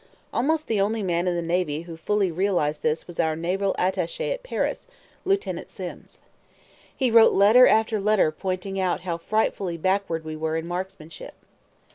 Almost 0.33 0.65
the 0.65 0.81
only 0.81 1.03
man 1.03 1.27
in 1.27 1.35
the 1.35 1.43
navy 1.43 1.83
who 1.83 1.95
fully 1.95 2.31
realized 2.31 2.81
this 2.81 3.05
was 3.05 3.19
our 3.19 3.35
naval 3.35 3.75
attache 3.77 4.31
at 4.31 4.41
Paris, 4.41 4.87
Lieutenant 5.25 5.69
Sims. 5.69 6.17
He 6.97 7.11
wrote 7.11 7.33
letter 7.33 7.67
after 7.67 7.99
letter 8.01 8.31
pointing 8.31 8.79
out 8.79 9.01
how 9.01 9.19
frightfully 9.19 9.77
backward 9.77 10.25
we 10.25 10.35
were 10.35 10.57
in 10.57 10.65
marksmanship. 10.67 11.35